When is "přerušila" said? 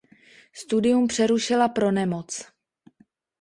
1.07-1.69